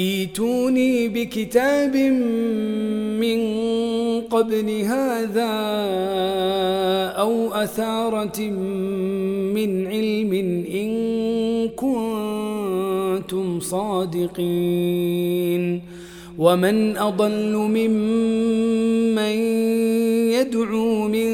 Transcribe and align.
ايتوني 0.00 1.08
بكتاب 1.08 1.96
من 3.20 3.40
قبل 4.20 4.70
هذا 4.80 5.52
أو 7.16 7.52
أثارة 7.52 8.40
من 9.54 9.86
علم 9.86 10.32
إن 10.74 10.90
كنتم 11.68 13.60
صادقين. 13.60 15.00
ومن 16.38 16.96
أضل 16.96 17.52
ممن 17.56 19.36
يدعو 20.32 21.08
من 21.08 21.30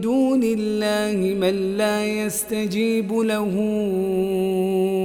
دون 0.00 0.42
الله 0.44 1.34
من 1.34 1.76
لا 1.76 2.06
يستجيب 2.06 3.12
له 3.12 3.54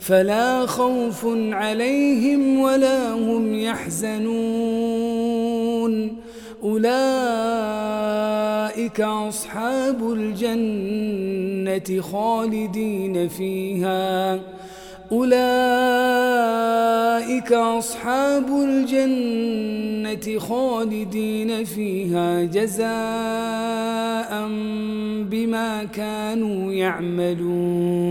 فلا 0.00 0.66
خوف 0.66 1.26
عليهم 1.52 2.60
ولا 2.60 3.12
هم 3.12 3.54
يحزنون. 3.54 4.30
أولئك 6.62 6.90
أصحاب 9.00 10.12
الجنة 10.12 12.00
خالدين 12.00 13.28
فيها. 13.28 14.40
أولئك 15.12 15.40
أصحاب 17.52 18.46
الجنة 18.48 20.38
خالدين 20.38 21.64
فيها 21.64 22.44
جزاء 22.44 22.90
بما 25.30 25.84
كانوا 25.84 26.72
يعملون. 26.72 28.10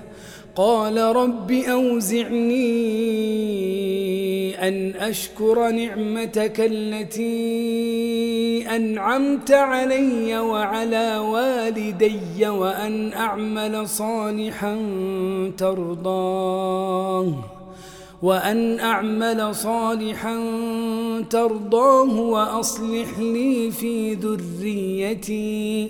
قال 0.55 0.97
رب 0.97 1.51
أوزعني 1.51 2.67
أن 4.67 4.93
أشكر 4.99 5.69
نعمتك 5.69 6.59
التي 6.59 7.25
أنعمت 8.75 9.51
علي 9.51 10.37
وعلى 10.37 11.17
والدي 11.17 12.47
وأن 12.47 13.13
أعمل 13.13 13.87
صالحا 13.87 14.77
ترضاه 15.57 17.33
وأن 18.21 18.79
أعمل 18.79 19.55
صالحا 19.55 20.39
ترضاه 21.29 22.19
وأصلح 22.19 23.19
لي 23.19 23.71
في 23.71 24.13
ذريتي 24.13 25.89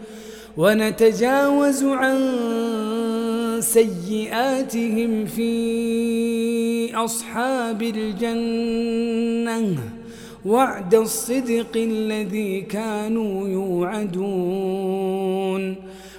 ونتجاوز 0.57 1.83
عن 1.83 2.19
سيئاتهم 3.59 5.25
في 5.25 6.95
أصحاب 6.95 7.81
الجنة. 7.81 9.77
وعد 10.45 10.95
الصدق 10.95 11.71
الذي 11.75 12.61
كانوا 12.61 13.47
يوعدون. 13.47 15.75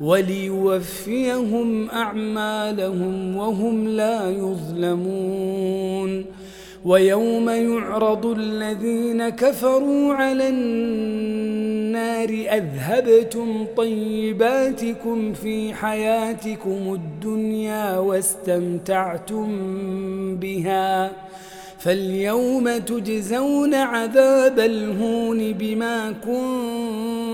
وليوفيهم 0.00 1.90
أعمالهم 1.90 3.36
وهم 3.36 3.88
لا 3.88 4.30
يظلمون 4.30 6.24
ويوم 6.84 7.48
يعرض 7.48 8.26
الذين 8.26 9.28
كفروا 9.28 10.14
على 10.14 10.48
النار 10.48 12.28
أذهبتم 12.28 13.66
طيباتكم 13.76 15.32
في 15.32 15.74
حياتكم 15.74 16.94
الدنيا 16.94 17.98
واستمتعتم 17.98 19.46
بها 20.36 21.12
فاليوم 21.78 22.78
تجزون 22.78 23.74
عذاب 23.74 24.58
الهون 24.58 25.52
بما 25.52 26.10
كنتم 26.10 27.25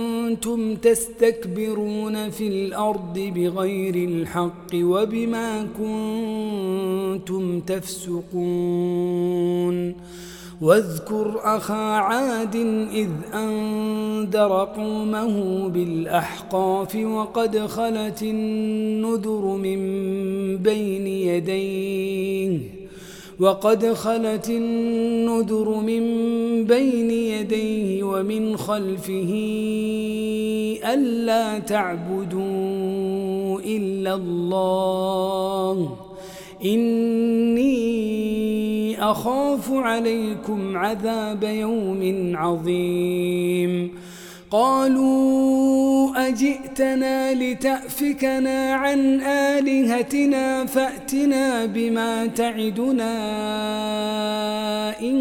تستكبرون 0.76 2.30
في 2.30 2.48
الأرض 2.48 3.18
بغير 3.18 3.94
الحق 3.94 4.74
وبما 4.74 5.66
كنتم 5.78 7.60
تفسقون. 7.60 9.12
واذكر 10.60 11.40
أخا 11.42 11.74
عاد 11.74 12.56
إذ 12.92 13.08
أنذر 13.34 14.64
قومه 14.64 15.68
بالأحقاف 15.68 16.96
وقد 16.96 17.58
خلت 17.58 18.22
النذر 18.22 19.56
من 19.56 19.78
بين 20.56 21.06
يديه. 21.06 22.81
وقد 23.40 23.92
خلت 23.92 24.50
النذر 24.50 25.68
من 25.80 26.04
بين 26.64 27.10
يديه 27.10 28.02
ومن 28.02 28.56
خلفه 28.56 29.32
ألا 30.94 31.58
تعبدوا 31.58 32.40
إلا 33.60 34.14
الله. 34.14 35.96
إني 36.64 37.72
أخاف 39.10 39.72
عليكم 39.72 40.76
عذاب 40.76 41.42
يوم 41.42 42.32
عظيم. 42.36 43.90
قالوا 44.52 46.28
أجئتنا 46.28 47.34
لتأفكنا 47.34 48.74
عن 48.74 49.20
آلهتنا 49.20 50.66
فأتنا 50.66 51.66
بما 51.66 52.26
تعدنا 52.26 53.12
إن 55.00 55.20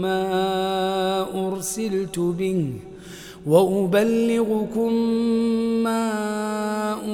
ما 0.03 1.49
أرسلت 1.49 2.19
به. 2.19 2.67
وأبلغكم 3.47 4.93
ما 5.83 6.07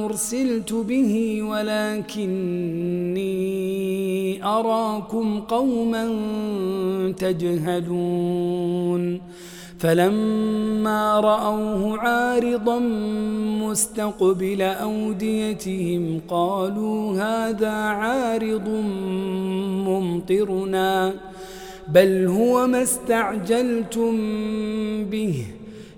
أرسلت 0.04 0.72
به 0.72 1.42
ولكني 1.42 3.22
أراكم 4.44 5.40
قوما 5.40 6.08
تجهلون. 7.18 9.20
فلما 9.78 11.20
رأوه 11.20 11.98
عارضا 11.98 12.78
مستقبل 13.62 14.62
أوديتهم 14.62 16.20
قالوا 16.28 17.12
هذا 17.12 17.70
عارض 17.70 18.68
ممطرنا 19.88 21.14
بل 21.88 22.26
هو 22.26 22.66
ما 22.66 22.82
استعجلتم 22.82 24.16
به. 25.04 25.44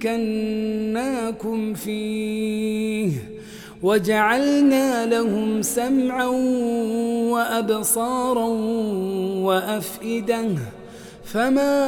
مكناكم 0.00 1.74
فيه 1.74 3.12
وجعلنا 3.82 5.06
لهم 5.06 5.62
سمعا 5.62 6.26
وأبصارا 7.32 8.46
وأفئدة 9.44 10.44
فما 11.24 11.80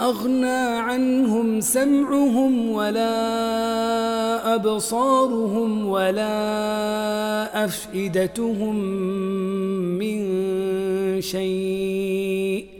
أغنى 0.00 0.78
عنهم 0.78 1.60
سمعهم 1.60 2.70
ولا 2.70 4.54
أبصارهم 4.54 5.86
ولا 5.86 7.64
أفئدتهم 7.64 8.76
من 9.98 10.20
شيء 11.20 12.79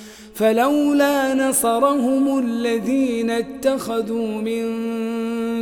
فلولا 0.41 1.33
نصرهم 1.33 2.39
الذين 2.39 3.29
اتخذوا 3.29 4.27
من 4.27 4.63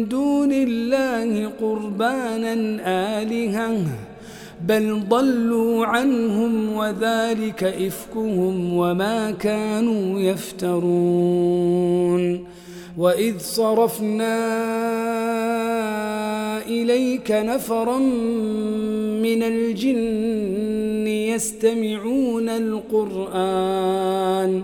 دون 0.07 0.51
الله 0.51 1.51
قربانا 1.61 2.55
آلهةً 3.21 3.85
بل 4.67 5.01
ضلوا 5.09 5.85
عنهم 5.85 6.73
وذلك 6.73 7.63
إفكهم 7.63 8.73
وما 8.73 9.31
كانوا 9.31 10.19
يفترون. 10.19 11.59
وإذ 12.97 13.39
صرفنا 13.39 14.35
إليك 16.69 17.31
نفرا 17.31 17.97
من 19.19 19.43
الجن 19.43 21.07
يستمعون 21.07 22.49
القرآن. 22.49 24.61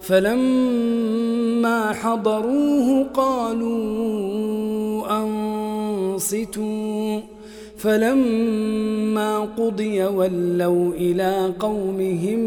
فلما 0.00 1.92
حضروه 1.92 3.06
قالوا 3.14 5.22
أنصتوا. 5.22 7.20
فلما 7.78 9.40
قضي 9.40 10.04
ولوا 10.04 10.94
إلى 10.94 11.52
قومهم 11.60 12.40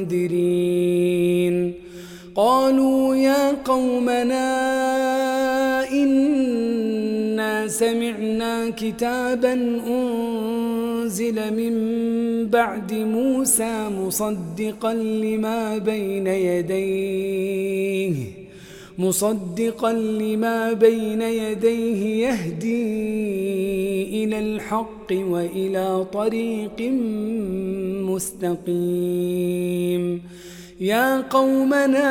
منذرين. 0.00 1.72
قالوا 2.34 3.16
يا 3.16 3.52
قومنا 3.64 4.66
إنا 5.92 6.45
سمعنا 7.68 8.70
كتابا 8.70 9.52
أنزل 9.86 11.54
من 11.56 11.74
بعد 12.50 12.92
موسى 12.92 13.88
مصدقا 13.88 14.94
لما 14.94 15.78
بين 15.78 16.26
يديه 16.26 18.14
مصدقا 18.98 19.92
لما 19.92 20.72
بين 20.72 21.22
يديه 21.22 22.26
يهدي 22.26 22.84
إلى 24.24 24.38
الحق 24.38 25.12
وإلى 25.12 26.06
طريق 26.12 26.80
مستقيم. 28.66 30.22
يا 30.80 31.20
قومنا 31.20 32.10